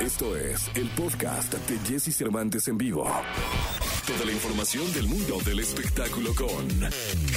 Esto 0.00 0.34
es 0.34 0.70
el 0.76 0.88
podcast 0.96 1.52
de 1.52 1.78
Jesse 1.86 2.16
Cervantes 2.16 2.66
en 2.68 2.78
vivo. 2.78 3.04
Toda 4.06 4.24
la 4.24 4.32
información 4.32 4.90
del 4.94 5.06
mundo 5.06 5.38
del 5.44 5.60
espectáculo 5.60 6.34
con 6.34 6.66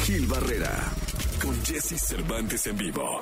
Gil 0.06 0.26
Barrera, 0.28 0.72
con 1.42 1.62
Jesse 1.66 2.00
Cervantes 2.00 2.66
en 2.68 2.78
vivo. 2.78 3.22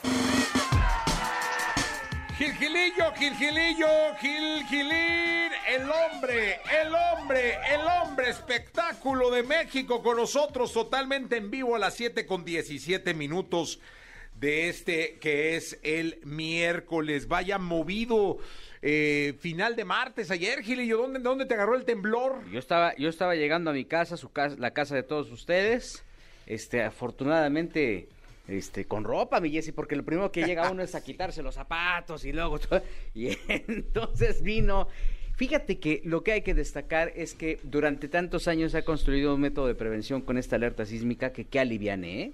Gil 2.37 2.53
Gilillo, 2.53 3.11
Gil 3.17 3.35
Gilillo, 3.35 3.87
Gil 4.19 4.65
Gilín, 4.67 5.51
el 5.67 5.89
hombre, 5.89 6.59
el 6.79 6.93
hombre, 6.93 7.57
el 7.73 7.81
hombre 7.81 8.29
espectáculo 8.29 9.31
de 9.31 9.41
México 9.41 10.03
con 10.03 10.17
nosotros 10.17 10.71
totalmente 10.71 11.37
en 11.37 11.49
vivo 11.49 11.75
a 11.75 11.79
las 11.79 11.95
7 11.95 12.27
con 12.27 12.45
17 12.45 13.15
minutos 13.15 13.79
de 14.41 14.69
este 14.69 15.19
que 15.19 15.55
es 15.55 15.79
el 15.83 16.19
miércoles. 16.25 17.27
Vaya 17.27 17.59
movido 17.59 18.39
eh, 18.81 19.35
final 19.39 19.75
de 19.75 19.85
martes 19.85 20.31
ayer, 20.31 20.63
Gilillo, 20.63 20.97
¿dónde, 20.97 21.19
¿dónde 21.19 21.45
te 21.45 21.53
agarró 21.53 21.75
el 21.75 21.85
temblor? 21.85 22.49
Yo 22.49 22.57
estaba, 22.57 22.95
yo 22.95 23.07
estaba 23.07 23.35
llegando 23.35 23.69
a 23.69 23.73
mi 23.73 23.85
casa, 23.85 24.17
su 24.17 24.31
casa, 24.31 24.55
la 24.57 24.71
casa 24.71 24.95
de 24.95 25.03
todos 25.03 25.31
ustedes. 25.31 26.03
Este, 26.47 26.81
afortunadamente, 26.81 28.09
este, 28.47 28.85
con 28.85 29.03
ropa, 29.03 29.39
mi 29.39 29.51
Jessy, 29.51 29.73
porque 29.73 29.95
lo 29.95 30.03
primero 30.03 30.31
que 30.31 30.43
llega 30.43 30.71
uno 30.71 30.81
es 30.81 30.95
a 30.95 31.03
quitarse 31.03 31.43
los 31.43 31.53
zapatos 31.53 32.25
y 32.25 32.33
luego 32.33 32.57
todo. 32.57 32.81
Y 33.13 33.37
entonces 33.47 34.41
vino. 34.41 34.87
Fíjate 35.35 35.79
que 35.79 36.01
lo 36.03 36.23
que 36.23 36.31
hay 36.31 36.41
que 36.41 36.55
destacar 36.55 37.13
es 37.15 37.35
que 37.35 37.59
durante 37.63 38.07
tantos 38.07 38.47
años 38.47 38.71
se 38.71 38.79
ha 38.79 38.85
construido 38.85 39.35
un 39.35 39.41
método 39.41 39.67
de 39.67 39.75
prevención 39.75 40.21
con 40.21 40.39
esta 40.39 40.55
alerta 40.55 40.85
sísmica 40.85 41.31
que 41.31 41.45
que 41.45 41.59
aliviane, 41.59 42.21
¿eh? 42.21 42.33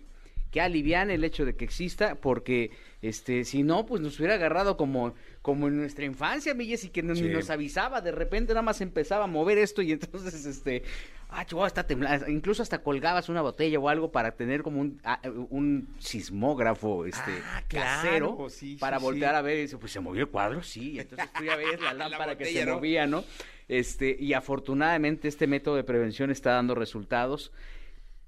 Que 0.58 0.62
aliviane 0.62 1.14
el 1.14 1.24
hecho 1.24 1.46
de 1.46 1.56
que 1.56 1.66
exista, 1.66 2.16
porque 2.16 2.72
este, 3.04 3.46
si 3.46 3.62
no, 3.62 3.86
pues 3.86 4.02
nos 4.02 4.18
hubiera 4.18 4.34
agarrado 4.34 4.76
como, 4.76 5.14
como 5.44 5.68
en 5.68 5.78
nuestra 5.78 6.04
infancia, 6.06 6.56
mi 6.56 6.66
Jessy, 6.66 6.90
que 6.90 7.04
ni 7.04 7.16
Sí. 7.16 7.30
nos 7.30 7.52
avisaba, 7.52 8.02
de 8.02 8.12
repente 8.12 8.54
nada 8.54 8.64
más 8.64 8.82
empezaba 8.82 9.26
a 9.26 9.28
mover 9.28 9.60
esto 9.60 9.84
y 9.84 9.92
entonces, 9.92 10.46
este, 10.48 10.82
ah, 11.30 11.46
chihuahua, 11.46 11.68
está 11.68 11.86
temblando, 11.86 12.28
incluso 12.28 12.64
hasta 12.64 12.80
colgabas 12.82 13.30
una 13.30 13.42
botella 13.44 13.78
o 13.78 13.88
algo 13.88 14.12
para 14.12 14.32
tener 14.32 14.64
como 14.64 14.82
un, 14.82 15.00
ah, 15.04 15.20
un 15.52 15.90
sismógrafo, 16.00 17.06
este, 17.06 17.32
Ah, 17.46 17.62
claro, 17.68 18.36
casero, 18.36 18.50
sí, 18.50 18.72
sí, 18.74 18.76
para 18.78 18.98
voltear 18.98 19.36
a 19.36 19.44
ver 19.44 19.60
y 19.60 19.62
dice, 19.62 19.78
pues 19.78 19.92
se 19.92 20.00
movió 20.00 20.22
el 20.24 20.30
cuadro, 20.30 20.64
sí, 20.64 21.00
entonces 21.00 21.32
tú 21.38 21.44
ya 21.44 21.56
ves 21.56 21.80
la 21.80 21.94
La 21.94 22.10
lámpara 22.10 22.36
que 22.36 22.46
se 22.46 22.66
¿no? 22.66 22.76
movía, 22.76 23.06
¿no? 23.06 23.24
Este, 23.68 24.16
y 24.20 24.34
afortunadamente 24.34 25.28
este 25.28 25.46
método 25.46 25.76
de 25.76 25.84
prevención 25.84 26.32
está 26.32 26.52
dando 26.54 26.74
resultados 26.74 27.52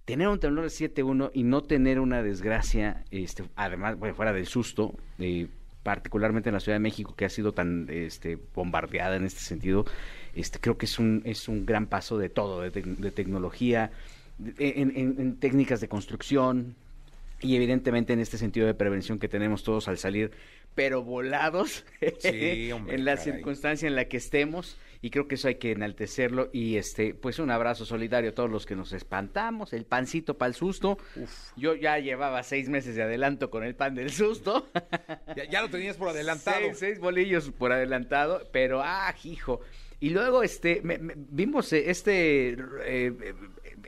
tener 0.09 0.27
un 0.27 0.39
temblor 0.39 0.63
de 0.65 0.69
7.1 0.71 1.31
y 1.33 1.43
no 1.43 1.61
tener 1.63 1.99
una 1.99 2.23
desgracia, 2.23 3.03
este, 3.11 3.43
además, 3.55 3.97
bueno, 3.97 4.15
fuera 4.15 4.33
del 4.33 4.47
susto, 4.47 4.93
eh, 5.19 5.47
particularmente 5.83 6.49
en 6.49 6.53
la 6.55 6.59
Ciudad 6.59 6.75
de 6.75 6.79
México, 6.81 7.15
que 7.15 7.25
ha 7.25 7.29
sido 7.29 7.51
tan 7.51 7.87
este, 7.89 8.37
bombardeada 8.55 9.15
en 9.15 9.25
este 9.25 9.39
sentido, 9.41 9.85
este, 10.35 10.59
creo 10.59 10.77
que 10.77 10.85
es 10.85 10.99
un, 10.99 11.21
es 11.25 11.47
un 11.47 11.65
gran 11.65 11.85
paso 11.87 12.17
de 12.17 12.29
todo, 12.29 12.61
de, 12.61 12.71
tec- 12.71 12.97
de 12.97 13.11
tecnología, 13.11 13.91
de- 14.37 14.73
en, 14.77 14.91
en- 14.95 15.15
en 15.19 15.35
técnicas 15.37 15.79
de 15.81 15.87
construcción 15.87 16.75
y 17.41 17.55
evidentemente 17.55 18.11
en 18.13 18.19
este 18.19 18.37
sentido 18.37 18.67
de 18.67 18.73
prevención 18.73 19.19
que 19.19 19.29
tenemos 19.29 19.63
todos 19.63 19.87
al 19.87 19.97
salir, 19.97 20.31
pero 20.75 21.03
volados 21.03 21.85
Sí, 22.19 22.71
hombre, 22.73 22.95
en 22.95 23.05
la 23.05 23.15
caray. 23.15 23.31
circunstancia 23.33 23.87
en 23.87 23.95
la 23.95 24.05
que 24.05 24.17
estemos 24.17 24.75
y 25.01 25.09
creo 25.11 25.27
que 25.27 25.35
eso 25.35 25.47
hay 25.47 25.55
que 25.55 25.71
enaltecerlo 25.71 26.49
y 26.51 26.75
este 26.75 27.13
pues 27.13 27.39
un 27.39 27.51
abrazo 27.51 27.85
solidario 27.85 28.31
a 28.31 28.33
todos 28.33 28.49
los 28.49 28.65
que 28.65 28.75
nos 28.75 28.91
espantamos 28.93 29.71
el 29.73 29.85
pancito 29.85 30.37
para 30.37 30.49
el 30.49 30.55
susto 30.55 30.97
yo 31.55 31.75
ya 31.75 31.99
llevaba 31.99 32.43
seis 32.43 32.67
meses 32.69 32.95
de 32.95 33.03
adelanto 33.03 33.49
con 33.49 33.63
el 33.63 33.75
pan 33.75 33.95
del 33.95 34.11
susto. 34.11 34.67
Ya, 35.35 35.43
ya 35.49 35.61
lo 35.61 35.69
tenías 35.69 35.95
por 35.95 36.09
adelantado. 36.09 36.57
seis, 36.59 36.77
seis 36.79 36.99
bolillos 36.99 37.51
por 37.51 37.71
adelantado 37.71 38.41
pero 38.51 38.81
ah 38.83 39.13
hijo. 39.23 39.61
Y 40.01 40.09
luego 40.11 40.43
este 40.43 40.81
me- 40.81 40.97
me- 40.97 41.13
vimos 41.17 41.71
eh, 41.73 41.89
este 41.89 42.57
eh, 42.85 43.13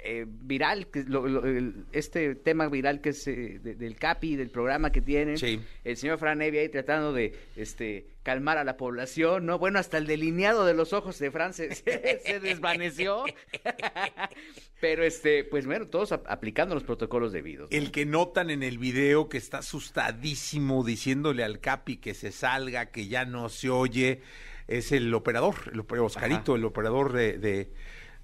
eh, 0.03 0.25
viral 0.27 0.87
que 0.87 1.03
lo- 1.03 1.27
lo- 1.27 1.43
este 1.91 2.35
tema 2.35 2.67
viral 2.67 2.99
que 3.01 3.09
es 3.09 3.27
eh, 3.27 3.59
de- 3.63 3.75
del 3.75 3.95
Capi 3.95 4.35
del 4.35 4.49
programa 4.49 4.91
que 4.91 5.01
tienen. 5.01 5.37
Sí. 5.37 5.59
el 5.83 5.97
señor 5.97 6.17
Fran 6.19 6.41
Evia 6.41 6.61
ahí 6.61 6.69
tratando 6.69 7.13
de 7.13 7.33
este 7.55 8.05
calmar 8.23 8.57
a 8.59 8.63
la 8.63 8.77
población, 8.77 9.45
¿no? 9.47 9.57
Bueno, 9.57 9.79
hasta 9.79 9.97
el 9.97 10.05
delineado 10.05 10.65
de 10.65 10.73
los 10.75 10.93
ojos 10.93 11.17
de 11.19 11.31
Fran 11.31 11.53
se, 11.53 11.69
desvaneció. 12.41 13.23
Pero 14.79 15.03
este, 15.03 15.43
pues 15.43 15.65
bueno, 15.65 15.87
todos 15.87 16.11
ap- 16.11 16.25
aplicando 16.27 16.73
los 16.75 16.83
protocolos 16.83 17.31
debidos. 17.31 17.69
¿no? 17.71 17.77
El 17.77 17.91
que 17.91 18.05
notan 18.05 18.49
en 18.49 18.63
el 18.63 18.77
video 18.77 19.29
que 19.29 19.37
está 19.37 19.59
asustadísimo 19.59 20.83
diciéndole 20.83 21.43
al 21.43 21.59
Capi 21.59 21.97
que 21.97 22.13
se 22.13 22.31
salga, 22.31 22.87
que 22.87 23.07
ya 23.07 23.25
no 23.25 23.49
se 23.49 23.69
oye, 23.69 24.21
es 24.67 24.91
el 24.91 25.13
operador, 25.13 25.55
el 25.71 25.79
operador 25.79 26.07
Oscarito, 26.07 26.53
Ajá. 26.53 26.59
el 26.59 26.65
operador 26.65 27.13
de, 27.13 27.37
de, 27.37 27.71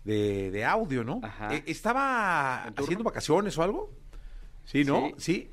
de- 0.04 0.52
de 0.52 0.66
audio, 0.66 1.04
¿no? 1.04 1.22
Ajá. 1.24 1.54
Eh, 1.56 1.64
¿Estaba 1.68 2.64
haciendo 2.66 3.04
vacaciones 3.04 3.58
o 3.58 3.64
algo? 3.64 3.94
Sí, 4.66 4.84
¿no? 4.84 5.10
Sí. 5.18 5.34
Sí. 5.34 5.52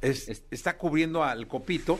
Es- 0.00 0.28
Es- 0.28 0.44
está 0.50 0.78
cubriendo 0.78 1.24
al 1.24 1.46
copito. 1.46 1.98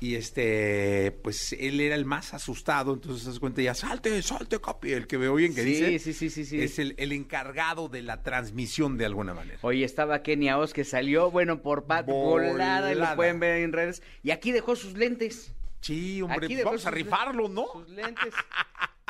Y 0.00 0.14
este, 0.14 1.10
pues 1.24 1.52
él 1.58 1.80
era 1.80 1.96
el 1.96 2.04
más 2.04 2.32
asustado, 2.32 2.94
entonces 2.94 3.22
se 3.24 3.30
das 3.30 3.40
cuenta 3.40 3.62
ya, 3.62 3.74
salte, 3.74 4.22
salte, 4.22 4.60
Capi, 4.60 4.92
el 4.92 5.06
que 5.08 5.18
me 5.18 5.26
oyen 5.28 5.54
que 5.54 5.62
Sí, 5.62 5.68
dice. 5.70 5.98
sí, 5.98 6.12
sí, 6.12 6.30
sí, 6.30 6.44
sí. 6.44 6.62
Es 6.62 6.78
el, 6.78 6.94
el 6.98 7.10
encargado 7.12 7.88
de 7.88 8.02
la 8.02 8.22
transmisión 8.22 8.96
de 8.96 9.06
alguna 9.06 9.34
manera. 9.34 9.58
Oye, 9.62 9.84
estaba 9.84 10.22
Kenia 10.22 10.56
Oz 10.58 10.72
que 10.72 10.84
salió, 10.84 11.32
bueno, 11.32 11.62
por 11.62 11.86
pat 11.86 12.06
volada, 12.06 12.92
y 12.92 12.94
lo 12.94 13.16
pueden 13.16 13.40
ver 13.40 13.62
en 13.62 13.72
redes. 13.72 14.02
Y 14.22 14.30
aquí 14.30 14.52
dejó 14.52 14.76
sus 14.76 14.92
lentes. 14.94 15.52
Sí, 15.80 16.22
hombre, 16.22 16.46
Aquí 16.46 16.54
pues 16.54 16.64
vamos 16.64 16.86
a 16.86 16.90
rifarlo, 16.92 17.48
¿no? 17.48 17.66
Sus 17.72 17.88
lentes. 17.88 18.34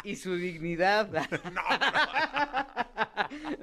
Y 0.05 0.17
su 0.17 0.37
dignidad. 0.37 1.11
No, 1.45 1.51
no, 1.51 2.78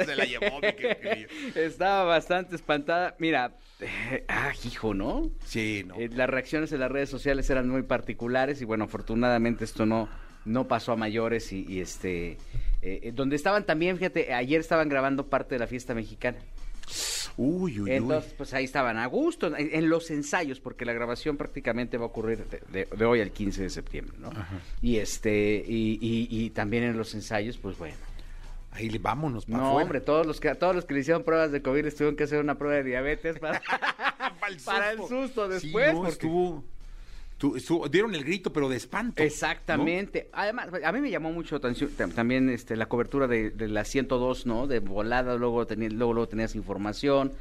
este- 0.00 0.12
se 0.12 0.16
la 0.16 0.24
llevó, 0.24 0.60
mi 0.60 0.72
querido. 0.72 1.28
Estaba 1.54 2.04
bastante 2.04 2.56
espantada. 2.56 3.14
Mira, 3.18 3.52
eh, 3.80 4.24
ah, 4.28 4.52
hijo, 4.64 4.94
¿no? 4.94 5.30
Sí, 5.44 5.84
no. 5.86 5.94
Eh, 5.96 6.08
las 6.12 6.28
reacciones 6.28 6.72
en 6.72 6.80
las 6.80 6.90
redes 6.90 7.08
sociales 7.10 7.48
eran 7.50 7.68
muy 7.68 7.82
particulares 7.82 8.60
y 8.62 8.64
bueno, 8.64 8.84
afortunadamente 8.84 9.64
esto 9.64 9.86
no, 9.86 10.08
no 10.44 10.66
pasó 10.68 10.92
a 10.92 10.96
mayores 10.96 11.52
y, 11.52 11.64
y, 11.68 11.80
este, 11.80 12.38
eh, 12.82 13.12
donde 13.14 13.36
estaban 13.36 13.64
también, 13.66 13.96
fíjate, 13.96 14.32
ayer 14.32 14.60
estaban 14.60 14.88
grabando 14.88 15.26
parte 15.28 15.54
de 15.54 15.58
la 15.60 15.66
fiesta 15.66 15.94
mexicana. 15.94 16.38
Uy, 17.36 17.80
uy, 17.80 17.92
Entonces, 17.92 18.34
pues 18.36 18.52
ahí 18.52 18.64
estaban 18.64 18.98
a 18.98 19.06
gusto, 19.06 19.46
en, 19.56 19.70
en 19.72 19.88
los 19.88 20.10
ensayos, 20.10 20.58
porque 20.60 20.84
la 20.84 20.92
grabación 20.92 21.36
prácticamente 21.36 21.96
va 21.96 22.04
a 22.04 22.08
ocurrir 22.08 22.44
de, 22.46 22.60
de- 22.72 22.88
de 22.96 23.04
hoy 23.04 23.20
al 23.20 23.30
15 23.30 23.62
de 23.62 23.70
septiembre, 23.70 24.16
¿no? 24.18 24.30
Y 24.82 24.96
este, 24.96 25.64
y, 25.66 25.98
y- 26.02 26.26
y 26.28 26.50
también 26.50 26.82
en 26.82 26.96
los 26.98 27.14
ensayos, 27.14 27.56
pues 27.58 27.78
bueno. 27.78 27.94
Ahí 28.72 28.88
le- 28.88 28.98
vámonos 28.98 29.46
para 29.46 29.58
No, 29.58 29.64
afuera. 29.70 29.84
hombre, 29.84 30.00
todos 30.00 30.26
los 30.26 30.38
que 30.40 30.54
todos 30.54 30.74
los 30.74 30.84
que 30.84 30.94
le 30.94 31.00
hicieron 31.00 31.24
pruebas 31.24 31.50
de 31.52 31.60
COVID 31.60 31.84
les 31.84 31.94
tuvieron 31.96 32.16
que 32.16 32.24
hacer 32.24 32.40
una 32.40 32.56
prueba 32.56 32.76
de 32.76 32.84
diabetes 32.84 33.38
para, 33.38 33.60
Para 34.40 34.52
el 34.52 34.60
para 34.60 34.90
el 34.92 34.98
susto. 34.98 35.22
susto 35.22 35.46
Sí, 35.58 35.66
después. 35.66 35.88
no, 35.92 35.98
porque- 35.98 36.10
estuvo, 36.12 36.64
tu- 37.36 37.56
estuvo- 37.56 37.88
dieron 37.88 38.14
el 38.14 38.22
grito, 38.24 38.52
pero 38.52 38.68
de 38.68 38.76
espanto. 38.76 39.22
Exactamente. 39.22 40.28
Además, 40.32 40.68
a 40.84 40.92
mí 40.92 41.00
me 41.00 41.10
llamó 41.10 41.32
mucho 41.32 41.56
atención 41.56 41.90
tam- 41.98 42.14
también 42.14 42.48
este, 42.48 42.76
la 42.76 42.86
cobertura 42.86 43.26
de, 43.26 43.50
de 43.50 43.66
la 43.68 43.84
102, 43.84 44.46
¿no? 44.46 44.66
De 44.68 44.78
volada, 44.78 45.34
luego, 45.36 45.66
teni- 45.66 45.90
luego, 45.90 46.12
luego 46.12 46.28
tenías 46.28 46.54
información. 46.54 47.32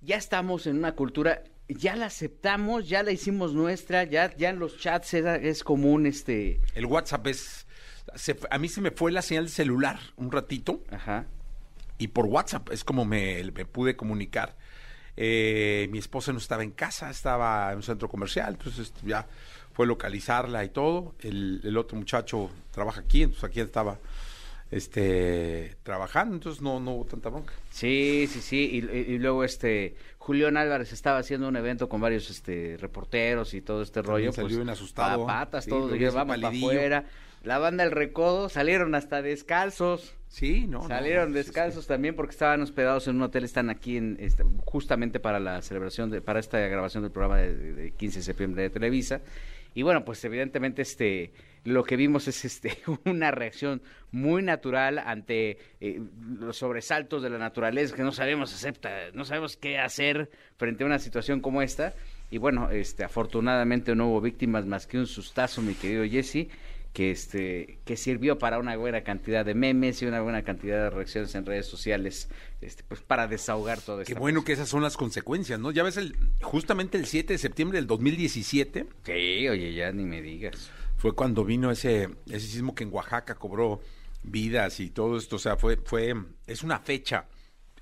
Ya 0.00 0.16
estamos 0.16 0.66
en 0.66 0.78
una 0.78 0.92
cultura, 0.96 1.42
ya 1.68 1.94
la 1.94 2.06
aceptamos, 2.06 2.88
ya 2.88 3.02
la 3.02 3.12
hicimos 3.12 3.54
nuestra, 3.54 4.04
ya, 4.04 4.34
ya 4.36 4.48
en 4.50 4.58
los 4.58 4.78
chats 4.78 5.14
era- 5.14 5.36
es 5.36 5.62
común 5.62 6.06
este... 6.06 6.60
El 6.74 6.86
WhatsApp 6.86 7.26
es... 7.28 7.61
se 8.14 8.36
a 8.50 8.58
mí 8.58 8.68
se 8.68 8.80
me 8.80 8.90
fue 8.90 9.12
la 9.12 9.22
señal 9.22 9.44
de 9.44 9.50
celular 9.50 9.98
un 10.16 10.30
ratito 10.30 10.82
Ajá. 10.90 11.26
y 11.98 12.08
por 12.08 12.26
WhatsApp 12.26 12.70
es 12.70 12.84
como 12.84 13.04
me, 13.04 13.42
me 13.52 13.64
pude 13.64 13.96
comunicar. 13.96 14.56
Eh, 15.16 15.88
mi 15.90 15.98
esposa 15.98 16.32
no 16.32 16.38
estaba 16.38 16.62
en 16.62 16.70
casa, 16.70 17.10
estaba 17.10 17.70
en 17.70 17.76
un 17.76 17.82
centro 17.82 18.08
comercial, 18.08 18.54
entonces 18.54 18.94
ya 19.04 19.26
fue 19.72 19.86
localizarla 19.86 20.64
y 20.64 20.70
todo. 20.70 21.14
El, 21.20 21.60
el 21.64 21.76
otro 21.76 21.98
muchacho 21.98 22.50
trabaja 22.70 23.00
aquí, 23.00 23.22
entonces 23.22 23.44
aquí 23.44 23.60
estaba 23.60 23.98
este 24.72 25.76
trabajando, 25.82 26.34
entonces 26.34 26.60
no, 26.62 26.80
no 26.80 26.92
hubo 26.92 27.04
tanta 27.04 27.28
bronca. 27.28 27.52
Sí, 27.70 28.26
sí, 28.28 28.40
sí. 28.40 28.70
Y, 28.72 29.18
luego 29.18 29.44
este 29.44 29.94
Julián 30.18 30.56
Álvarez 30.56 30.92
estaba 30.92 31.18
haciendo 31.18 31.46
un 31.48 31.56
evento 31.56 31.88
con 31.88 32.00
varios 32.00 32.30
este 32.30 32.76
reporteros 32.80 33.54
y 33.54 33.60
todo 33.60 33.82
este 33.82 34.02
También 34.02 34.12
rollo. 34.12 34.32
salió 34.32 34.48
pues, 34.48 34.56
bien 34.56 34.68
asustado, 34.70 35.26
pa- 35.26 35.44
patas, 35.44 35.64
sí, 35.64 35.70
todos, 35.70 35.90
vamos 36.14 36.36
para 36.38 36.48
afuera. 36.48 37.04
La 37.44 37.58
banda 37.58 37.82
El 37.84 37.90
Recodo 37.90 38.48
salieron 38.48 38.94
hasta 38.94 39.20
descalzos. 39.20 40.14
Sí, 40.28 40.66
no. 40.68 40.86
Salieron 40.86 41.32
no, 41.32 41.38
sí, 41.38 41.44
descalzos 41.44 41.86
también 41.88 42.14
porque 42.16 42.30
estaban 42.30 42.62
hospedados 42.62 43.06
en 43.08 43.16
un 43.16 43.22
hotel, 43.22 43.44
están 43.44 43.68
aquí 43.68 43.96
en 43.98 44.16
este, 44.20 44.44
justamente 44.64 45.18
para 45.20 45.40
la 45.40 45.60
celebración 45.60 46.08
de, 46.10 46.22
para 46.22 46.38
esta 46.40 46.58
grabación 46.60 47.02
del 47.02 47.12
programa 47.12 47.38
de, 47.38 47.54
de- 47.54 47.72
de 47.74 47.90
15 47.90 48.20
de 48.20 48.22
septiembre 48.24 48.62
de 48.62 48.70
Televisa. 48.70 49.20
Y 49.74 49.82
bueno, 49.82 50.04
pues 50.04 50.24
evidentemente 50.24 50.82
este 50.82 51.32
lo 51.64 51.84
que 51.84 51.96
vimos 51.96 52.26
es 52.28 52.44
este 52.44 52.78
una 53.04 53.30
reacción 53.30 53.82
muy 54.10 54.42
natural 54.42 54.98
ante 54.98 55.58
eh, 55.80 56.00
los 56.38 56.56
sobresaltos 56.56 57.22
de 57.22 57.30
la 57.30 57.38
naturaleza 57.38 57.94
que 57.94 58.02
no 58.02 58.12
sabemos 58.12 58.52
acepta, 58.52 58.90
no 59.14 59.24
sabemos 59.24 59.56
qué 59.56 59.78
hacer 59.78 60.30
frente 60.56 60.82
a 60.82 60.86
una 60.86 60.98
situación 60.98 61.40
como 61.40 61.62
esta. 61.62 61.94
Y 62.30 62.38
bueno, 62.38 62.70
este, 62.70 63.04
afortunadamente 63.04 63.94
no 63.94 64.08
hubo 64.08 64.20
víctimas 64.22 64.64
más 64.64 64.86
que 64.86 64.98
un 64.98 65.06
sustazo, 65.06 65.60
mi 65.60 65.74
querido 65.74 66.04
Jesse, 66.04 66.48
que 66.92 67.10
este, 67.10 67.78
que 67.84 67.96
sirvió 67.96 68.38
para 68.38 68.58
una 68.58 68.76
buena 68.76 69.02
cantidad 69.02 69.44
de 69.44 69.54
memes 69.54 70.02
y 70.02 70.06
una 70.06 70.20
buena 70.20 70.42
cantidad 70.42 70.84
de 70.84 70.90
reacciones 70.90 71.34
en 71.34 71.46
redes 71.46 71.66
sociales, 71.66 72.28
este, 72.60 72.84
pues 72.86 73.00
para 73.00 73.26
desahogar 73.26 73.80
todo 73.80 74.02
esto. 74.02 74.12
Qué 74.12 74.18
bueno 74.18 74.44
que 74.44 74.52
esas 74.52 74.68
son 74.68 74.82
las 74.82 74.96
consecuencias, 74.96 75.58
¿no? 75.58 75.70
Ya 75.70 75.82
ves, 75.82 75.96
el, 75.96 76.16
justamente 76.42 76.98
el 76.98 77.06
7 77.06 77.32
de 77.32 77.38
septiembre 77.38 77.78
del 77.78 77.86
2017. 77.86 78.86
Sí, 79.04 79.48
oye, 79.48 79.74
ya 79.74 79.90
ni 79.92 80.04
me 80.04 80.20
digas. 80.20 80.70
Fue 80.98 81.14
cuando 81.14 81.44
vino 81.44 81.70
ese, 81.70 82.10
ese 82.26 82.46
sismo 82.46 82.74
que 82.74 82.84
en 82.84 82.92
Oaxaca 82.92 83.34
cobró 83.36 83.80
vidas 84.22 84.78
y 84.80 84.90
todo 84.90 85.16
esto, 85.16 85.36
o 85.36 85.38
sea, 85.38 85.56
fue, 85.56 85.76
fue, 85.76 86.14
es 86.46 86.62
una 86.62 86.78
fecha 86.78 87.26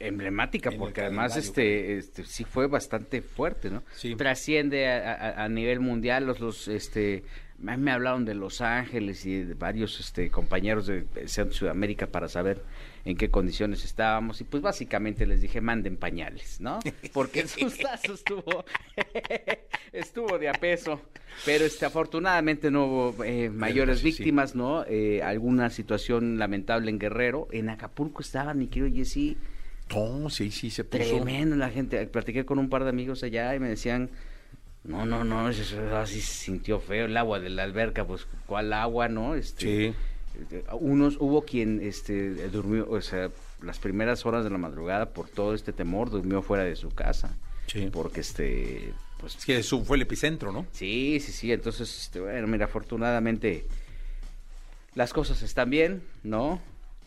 emblemática 0.01 0.71
porque 0.73 1.03
además 1.03 1.37
este, 1.37 1.99
este 1.99 2.25
sí 2.25 2.45
fue 2.45 2.67
bastante 2.67 3.23
fuerte 3.23 3.71
no 3.71 3.83
sí. 3.95 4.17
trasciende 4.17 4.89
a, 4.89 5.45
a, 5.45 5.49
nivel 5.49 5.81
mundial 5.81 6.27
los 6.27 6.41
los 6.41 6.69
este 6.69 7.23
me 7.61 7.93
hablaron 7.93 8.25
de 8.25 8.35
Los 8.35 8.63
Ángeles 8.63 9.27
y 9.27 9.45
de 9.45 9.55
varios 9.55 10.01
este 10.01 10.31
compañeros 10.31 10.87
de 10.87 11.05
Centro 11.27 11.55
Sudamérica 11.55 12.07
para 12.07 12.27
saber 12.29 12.63
en 13.05 13.17
qué 13.17 13.31
condiciones 13.31 13.85
estábamos 13.85 14.41
y 14.41 14.45
pues 14.45 14.63
básicamente 14.63 15.27
les 15.27 15.43
dije 15.43 15.61
manden 15.61 15.97
pañales 15.97 16.61
no 16.61 16.79
porque 17.13 17.41
el 17.41 17.49
sustazo 17.49 18.15
estuvo 18.15 18.65
estuvo 19.93 20.39
de 20.39 20.49
a 20.49 20.53
peso 20.53 21.01
pero 21.45 21.65
este 21.65 21.85
afortunadamente 21.85 22.71
no 22.71 22.87
hubo 22.87 23.25
eh, 23.25 23.51
mayores 23.51 24.03
víctimas 24.03 24.53
sí. 24.53 24.59
no 24.59 24.85
eh, 24.87 25.23
alguna 25.23 25.69
situación 25.69 26.39
lamentable 26.39 26.91
en 26.91 26.99
Guerrero 26.99 27.49
en 27.53 27.69
Acapulco 27.69 28.23
estaban 28.23 28.59
mi 28.59 28.69
querido 28.69 28.95
Jessy 28.95 29.37
no, 29.95 30.31
sí, 30.31 30.51
sí, 30.51 30.71
se 30.71 30.85
puso. 30.85 31.03
Tremendo 31.03 31.57
la 31.57 31.71
gente. 31.71 32.07
Platiqué 32.07 32.45
con 32.45 32.59
un 32.59 32.69
par 32.69 32.85
de 32.85 32.91
amigos 32.91 33.23
allá 33.23 33.55
y 33.55 33.61
me 33.61 33.69
decían, 33.69 34.11
no, 34.85 35.05
no, 35.05 35.25
no, 35.25 35.49
eso, 35.49 35.97
así 35.97 36.21
se 36.21 36.45
sintió 36.45 36.81
feo 36.81 37.05
el 37.07 37.17
agua 37.17 37.39
de 37.41 37.51
la 37.51 37.65
alberca, 37.65 38.07
pues, 38.07 38.27
¿cuál 38.47 38.73
agua, 38.73 39.09
no? 39.09 39.35
Este, 39.35 39.93
sí. 39.93 39.95
Unos, 40.79 41.17
hubo 41.21 41.43
quien 41.43 41.81
este, 41.83 42.31
durmió, 42.49 42.89
o 42.89 43.01
sea, 43.01 43.31
las 43.63 43.79
primeras 43.79 44.25
horas 44.25 44.45
de 44.45 44.51
la 44.51 44.59
madrugada 44.59 45.11
por 45.11 45.29
todo 45.29 45.55
este 45.55 45.73
temor, 45.73 46.11
durmió 46.11 46.41
fuera 46.41 46.65
de 46.65 46.77
su 46.77 46.91
casa. 46.91 47.37
Sí. 47.67 47.89
Porque 47.93 48.21
este, 48.21 48.93
pues. 49.19 49.37
Es 49.37 49.45
que 49.45 49.59
eso 49.59 49.85
fue 49.85 49.97
el 49.97 50.03
epicentro, 50.03 50.51
¿no? 50.51 50.67
Sí, 50.73 51.19
sí, 51.21 51.33
sí. 51.33 51.53
Entonces, 51.53 52.05
este, 52.05 52.21
bueno, 52.21 52.47
mira, 52.47 52.65
afortunadamente 52.65 53.67
las 54.95 55.13
cosas 55.13 55.43
están 55.43 55.71
bien, 55.71 56.03
¿no? 56.23 56.61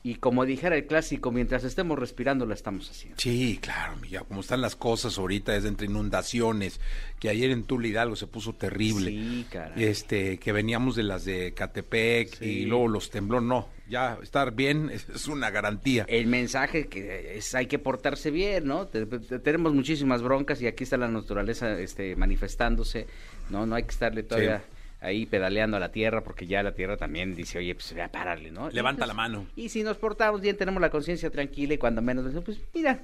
Y 0.06 0.16
como 0.16 0.44
dijera 0.46 0.76
el 0.76 0.86
clásico, 0.86 1.32
mientras 1.32 1.64
estemos 1.64 1.98
respirando, 1.98 2.46
la 2.46 2.54
estamos 2.56 2.90
haciendo. 2.92 3.18
Sí, 3.22 3.58
claro, 3.62 3.96
ya 4.10 4.20
como 4.26 4.42
están 4.42 4.60
las 4.60 4.76
cosas 4.76 5.18
ahorita, 5.18 5.56
es 5.56 5.64
entre 5.64 5.88
inundaciones, 5.88 6.82
que 7.22 7.30
ayer 7.30 7.52
en 7.52 7.64
Tula 7.64 7.88
Hidalgo 7.88 8.18
se 8.18 8.28
puso 8.28 8.52
terrible. 8.54 9.12
Sí, 9.12 9.46
caray. 9.50 9.82
Este, 9.82 10.40
que 10.40 10.52
veníamos 10.52 10.98
de 10.98 11.04
las 11.04 11.24
de 11.24 11.54
Catepec 11.54 12.38
Sí. 12.38 12.46
y 12.46 12.66
luego 12.66 12.90
los 12.90 13.12
tembló, 13.12 13.40
no, 13.40 13.70
ya 13.88 14.18
estar 14.22 14.54
bien 14.54 14.90
es, 14.90 15.08
es 15.16 15.30
una 15.30 15.50
garantía. 15.52 16.06
El 16.10 16.28
mensaje 16.28 16.88
que 16.88 17.38
es 17.38 17.56
hay 17.56 17.68
que 17.68 17.80
portarse 17.80 18.30
bien, 18.30 18.66
¿no? 18.66 18.88
Te- 18.88 19.06
te- 19.06 19.40
tenemos 19.40 19.74
muchísimas 19.74 20.22
broncas 20.22 20.62
y 20.62 20.68
aquí 20.68 20.84
está 20.84 20.98
la 20.98 21.08
naturaleza 21.08 21.80
este, 21.80 22.18
manifestándose, 22.18 23.08
¿no? 23.50 23.66
No 23.66 23.76
hay 23.76 23.84
que 23.84 23.92
estarle 23.92 24.24
todavía 24.24 24.64
ahí 25.04 25.26
pedaleando 25.26 25.78
a 25.78 25.80
la 25.80 25.92
tierra 25.92 26.24
porque 26.24 26.48
ya 26.48 26.64
la 26.64 26.74
tierra 26.74 26.98
también 26.98 27.36
dice, 27.36 27.60
oye, 27.60 27.76
pues 27.76 27.94
ya 27.94 28.10
pararle, 28.10 28.52
¿no? 28.52 28.70
Levanta 28.70 29.00
pues, 29.00 29.08
la 29.10 29.14
mano. 29.14 29.46
Y 29.56 29.70
si 29.70 29.84
nos 29.84 29.98
portamos 29.98 30.42
bien, 30.42 30.58
tenemos 30.58 30.82
la 30.82 30.90
conciencia 30.90 31.30
tranquila 31.30 31.74
y 31.74 31.78
cuando 31.78 32.02
menos, 32.02 32.24
decimos, 32.26 32.46
pues 32.46 32.60
mira, 32.74 33.02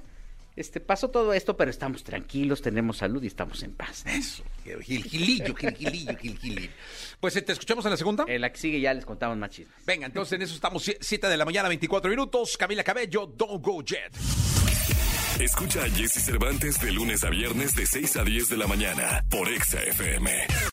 este 0.55 0.79
pasó 0.79 1.09
todo 1.09 1.33
esto, 1.33 1.55
pero 1.55 1.69
estamos 1.69 2.03
tranquilos, 2.03 2.61
tenemos 2.61 2.97
salud 2.97 3.21
y 3.23 3.27
estamos 3.27 3.61
en 3.63 3.73
paz. 3.73 4.05
Eso, 4.05 4.43
Gil, 4.63 5.03
Gilillo, 5.03 5.53
Gil, 5.55 5.75
Gilillo, 5.75 6.17
Gil, 6.17 6.37
Gilillo. 6.37 6.71
Pues 7.19 7.33
te 7.33 7.51
escuchamos 7.51 7.85
en 7.85 7.91
la 7.91 7.97
segunda. 7.97 8.25
En 8.27 8.41
la 8.41 8.51
que 8.51 8.57
sigue 8.57 8.79
ya 8.79 8.93
les 8.93 9.05
contamos 9.05 9.37
más 9.37 9.51
chismes. 9.51 9.75
Venga, 9.85 10.07
entonces 10.07 10.33
en 10.33 10.41
eso 10.41 10.55
estamos 10.55 10.89
7 10.99 11.27
de 11.27 11.37
la 11.37 11.45
mañana, 11.45 11.67
24 11.67 12.09
minutos. 12.09 12.57
Camila 12.57 12.83
Cabello, 12.83 13.25
Don't 13.27 13.63
Go 13.63 13.83
Jet. 13.83 14.15
Escucha 15.39 15.83
a 15.83 15.89
Jesse 15.89 16.25
Cervantes 16.25 16.79
de 16.81 16.91
lunes 16.91 17.23
a 17.23 17.29
viernes 17.29 17.73
de 17.75 17.85
6 17.85 18.17
a 18.17 18.23
10 18.23 18.49
de 18.49 18.57
la 18.57 18.67
mañana 18.67 19.23
por 19.29 19.47
Exa 19.47 19.81
FM. 19.81 20.69